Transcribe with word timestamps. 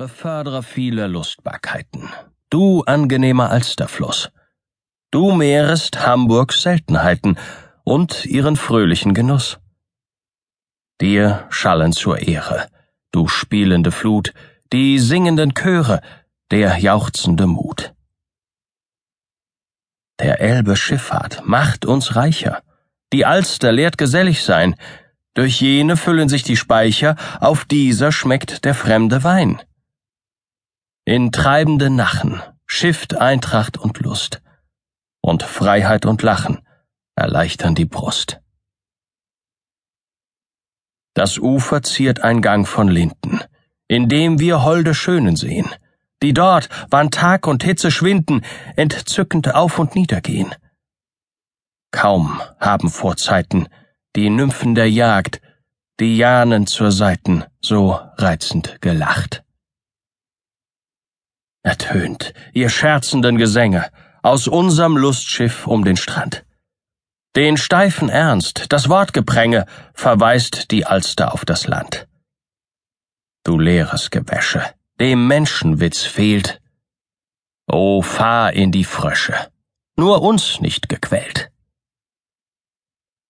Beförderer 0.00 0.62
vieler 0.62 1.08
Lustbarkeiten, 1.08 2.08
du 2.48 2.82
angenehmer 2.84 3.50
Alsterfluss, 3.50 4.30
du 5.10 5.32
mehrest 5.32 6.06
Hamburgs 6.06 6.62
Seltenheiten 6.62 7.36
und 7.84 8.24
ihren 8.24 8.56
fröhlichen 8.56 9.12
Genuss. 9.12 9.58
Dir 11.02 11.46
schallen 11.50 11.92
zur 11.92 12.18
Ehre, 12.18 12.68
du 13.12 13.28
spielende 13.28 13.92
Flut, 13.92 14.32
die 14.72 14.98
singenden 14.98 15.52
Chöre, 15.52 16.00
der 16.50 16.78
jauchzende 16.78 17.46
Mut. 17.46 17.92
Der 20.18 20.40
Elbe 20.40 20.76
Schifffahrt 20.76 21.42
macht 21.44 21.84
uns 21.84 22.16
reicher, 22.16 22.62
die 23.12 23.26
Alster 23.26 23.70
lehrt 23.70 23.98
gesellig 23.98 24.44
sein, 24.44 24.76
durch 25.34 25.60
jene 25.60 25.98
füllen 25.98 26.30
sich 26.30 26.42
die 26.42 26.56
Speicher, 26.56 27.16
auf 27.38 27.66
dieser 27.66 28.12
schmeckt 28.12 28.64
der 28.64 28.74
fremde 28.74 29.24
Wein. 29.24 29.60
In 31.06 31.32
treibende 31.32 31.88
Nachen 31.88 32.42
schifft 32.66 33.16
Eintracht 33.16 33.78
und 33.78 34.00
Lust, 34.00 34.42
und 35.22 35.42
Freiheit 35.42 36.04
und 36.04 36.22
Lachen 36.22 36.60
erleichtern 37.16 37.74
die 37.74 37.86
Brust. 37.86 38.40
Das 41.14 41.38
Ufer 41.38 41.82
ziert 41.82 42.20
ein 42.20 42.42
Gang 42.42 42.68
von 42.68 42.88
Linden, 42.88 43.40
in 43.88 44.10
dem 44.10 44.40
wir 44.40 44.62
holde 44.62 44.94
Schönen 44.94 45.36
sehen, 45.36 45.70
die 46.22 46.34
dort, 46.34 46.68
wann 46.90 47.10
Tag 47.10 47.46
und 47.46 47.64
Hitze 47.64 47.90
schwinden, 47.90 48.44
entzückend 48.76 49.54
auf 49.54 49.78
und 49.78 49.94
nieder 49.94 50.20
gehen. 50.20 50.54
Kaum 51.92 52.42
haben 52.60 52.90
vor 52.90 53.16
Zeiten 53.16 53.68
die 54.16 54.28
Nymphen 54.28 54.74
der 54.74 54.90
Jagd, 54.90 55.40
die 55.98 56.18
Janen 56.18 56.66
zur 56.66 56.92
Seiten 56.92 57.44
so 57.62 57.98
reizend 58.16 58.82
gelacht 58.82 59.44
ertönt, 61.62 62.32
ihr 62.52 62.68
scherzenden 62.68 63.36
Gesänge, 63.36 63.90
aus 64.22 64.48
unserem 64.48 64.96
Lustschiff 64.96 65.66
um 65.66 65.84
den 65.84 65.96
Strand. 65.96 66.44
Den 67.36 67.56
steifen 67.56 68.08
Ernst, 68.08 68.66
das 68.70 68.88
Wortgepränge, 68.88 69.66
verweist 69.94 70.70
die 70.70 70.84
Alster 70.84 71.32
auf 71.32 71.44
das 71.44 71.66
Land. 71.66 72.08
Du 73.44 73.58
leeres 73.58 74.10
Gewäsche, 74.10 74.62
dem 74.98 75.26
Menschenwitz 75.26 76.02
fehlt. 76.02 76.60
O 77.70 78.02
fahr 78.02 78.52
in 78.52 78.72
die 78.72 78.84
Frösche, 78.84 79.34
nur 79.96 80.22
uns 80.22 80.60
nicht 80.60 80.88
gequält. 80.88 81.50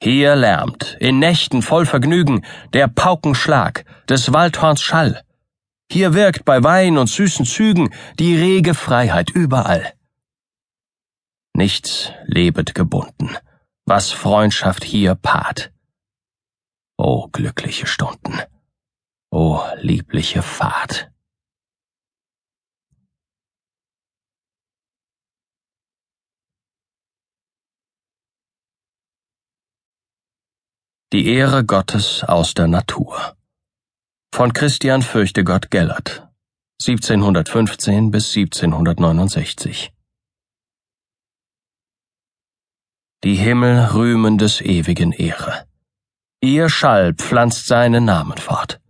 Hier 0.00 0.36
lärmt, 0.36 0.96
in 1.00 1.18
Nächten 1.18 1.60
voll 1.60 1.84
Vergnügen, 1.84 2.44
der 2.72 2.86
Paukenschlag 2.86 3.84
des 4.08 4.32
Waldhorns 4.32 4.80
Schall, 4.80 5.22
hier 5.90 6.12
wirkt 6.12 6.44
bei 6.44 6.62
Wein 6.62 6.98
und 6.98 7.08
süßen 7.08 7.46
Zügen 7.46 7.94
die 8.18 8.36
rege 8.36 8.74
Freiheit 8.74 9.30
überall. 9.30 9.94
Nichts 11.54 12.12
lebet 12.24 12.74
gebunden, 12.74 13.36
was 13.86 14.12
Freundschaft 14.12 14.84
hier 14.84 15.14
paart. 15.14 15.72
O 16.98 17.28
glückliche 17.28 17.86
Stunden, 17.86 18.40
o 19.30 19.62
liebliche 19.76 20.42
Fahrt. 20.42 21.10
Die 31.14 31.26
Ehre 31.26 31.64
Gottes 31.64 32.22
aus 32.24 32.52
der 32.52 32.66
Natur. 32.66 33.37
Von 34.38 34.52
Christian 34.52 35.02
Fürchtegott 35.02 35.68
Gellert 35.68 36.28
1715 36.80 38.12
bis 38.12 38.36
1769 38.36 39.92
Die 43.24 43.34
Himmel 43.34 43.86
rühmen 43.94 44.38
des 44.38 44.60
ewigen 44.60 45.10
Ehre. 45.10 45.66
Ihr 46.40 46.68
Schall 46.68 47.14
pflanzt 47.14 47.66
seinen 47.66 48.04
Namen 48.04 48.38
fort. 48.38 48.80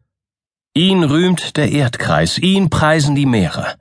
Ihn 0.75 1.03
rühmt 1.03 1.57
der 1.57 1.73
Erdkreis, 1.73 2.37
ihn 2.37 2.69
preisen 2.69 3.15
die 3.15 3.25
Meere. 3.25 3.79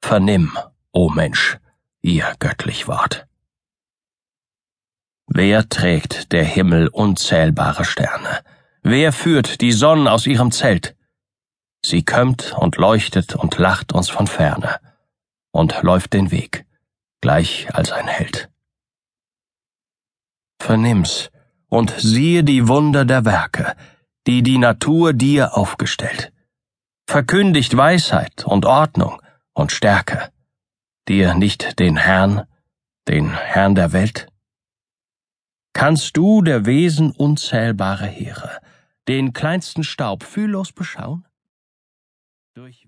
Vernimm, 0.00 0.56
o 0.92 1.10
Mensch, 1.10 1.58
ihr 2.02 2.34
göttlich 2.38 2.86
Wort. 2.86 3.26
Wer 5.26 5.68
trägt 5.68 6.30
der 6.30 6.44
Himmel 6.44 6.86
unzählbare 6.86 7.84
Sterne? 7.84 8.44
Wer 8.84 9.12
führt 9.12 9.60
die 9.60 9.72
Sonne 9.72 10.12
aus 10.12 10.28
ihrem 10.28 10.52
Zelt? 10.52 10.94
Sie 11.84 12.04
kömmt 12.04 12.54
und 12.58 12.76
leuchtet 12.76 13.34
und 13.34 13.56
lacht 13.58 13.92
uns 13.92 14.08
von 14.08 14.26
ferne 14.26 14.80
und 15.50 15.82
läuft 15.82 16.12
den 16.12 16.30
Weg, 16.30 16.66
gleich 17.20 17.74
als 17.74 17.92
ein 17.92 18.06
Held. 18.06 18.50
Vernimm's 20.60 21.30
und 21.68 21.90
siehe 21.98 22.44
die 22.44 22.68
Wunder 22.68 23.04
der 23.04 23.24
Werke, 23.24 23.74
die 24.26 24.42
die 24.42 24.58
Natur 24.58 25.12
dir 25.12 25.56
aufgestellt. 25.56 26.32
Verkündigt 27.06 27.76
Weisheit 27.76 28.44
und 28.44 28.66
Ordnung 28.66 29.20
und 29.54 29.72
Stärke, 29.72 30.30
dir 31.08 31.34
nicht 31.34 31.78
den 31.78 31.96
Herrn, 31.96 32.46
den 33.08 33.32
Herrn 33.32 33.74
der 33.74 33.92
Welt? 33.92 34.28
Kannst 35.72 36.16
du 36.16 36.42
der 36.42 36.66
Wesen 36.66 37.10
unzählbare 37.10 38.06
Heere, 38.06 38.60
den 39.08 39.32
kleinsten 39.32 39.82
Staub 39.82 40.24
fühllos 40.24 40.72
beschauen? 40.72 41.26
Durch 42.54 42.78